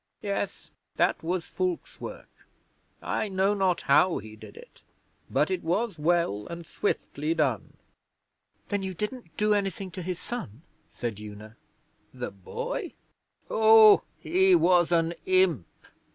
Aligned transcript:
Yes, 0.23 0.71
that 0.95 1.21
was 1.21 1.45
Fulke's 1.45 2.01
work. 2.01 2.47
I 3.03 3.27
know 3.29 3.53
not 3.53 3.81
how 3.81 4.17
he 4.17 4.35
did 4.35 4.57
it, 4.57 4.81
but 5.29 5.51
it 5.51 5.61
was 5.63 5.99
well 5.99 6.47
and 6.47 6.65
swiftly 6.65 7.35
done.' 7.35 7.77
'Then 8.69 8.81
you 8.81 8.95
didn't 8.95 9.37
do 9.37 9.53
anything 9.53 9.91
to 9.91 10.01
his 10.01 10.17
son?' 10.17 10.63
said 10.89 11.19
Una. 11.19 11.55
'The 12.15 12.31
boy? 12.31 12.93
Oh, 13.47 14.01
he 14.19 14.55
was 14.55 14.91
an 14.91 15.13
imp! 15.27 15.67